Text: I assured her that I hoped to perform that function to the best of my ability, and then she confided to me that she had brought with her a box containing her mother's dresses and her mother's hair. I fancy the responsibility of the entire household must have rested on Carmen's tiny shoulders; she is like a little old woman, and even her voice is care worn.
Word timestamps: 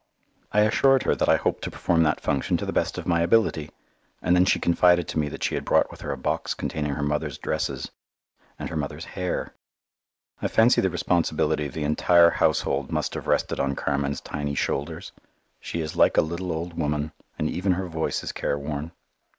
I 0.51 0.61
assured 0.61 1.03
her 1.03 1.13
that 1.13 1.29
I 1.29 1.35
hoped 1.35 1.63
to 1.63 1.69
perform 1.69 2.01
that 2.01 2.19
function 2.19 2.57
to 2.57 2.65
the 2.65 2.73
best 2.73 2.97
of 2.97 3.05
my 3.05 3.21
ability, 3.21 3.69
and 4.19 4.35
then 4.35 4.45
she 4.45 4.57
confided 4.59 5.07
to 5.09 5.19
me 5.19 5.29
that 5.29 5.43
she 5.43 5.53
had 5.53 5.63
brought 5.63 5.91
with 5.91 6.01
her 6.01 6.11
a 6.11 6.17
box 6.17 6.55
containing 6.55 6.93
her 6.95 7.03
mother's 7.03 7.37
dresses 7.37 7.91
and 8.57 8.67
her 8.71 8.75
mother's 8.75 9.05
hair. 9.13 9.53
I 10.41 10.47
fancy 10.47 10.81
the 10.81 10.89
responsibility 10.89 11.67
of 11.67 11.73
the 11.73 11.83
entire 11.83 12.31
household 12.31 12.91
must 12.91 13.13
have 13.13 13.27
rested 13.27 13.59
on 13.59 13.75
Carmen's 13.75 14.21
tiny 14.21 14.55
shoulders; 14.55 15.11
she 15.59 15.81
is 15.81 15.95
like 15.95 16.17
a 16.17 16.21
little 16.23 16.51
old 16.51 16.73
woman, 16.75 17.11
and 17.37 17.47
even 17.47 17.73
her 17.73 17.87
voice 17.87 18.23
is 18.23 18.31
care 18.31 18.57
worn. 18.57 18.93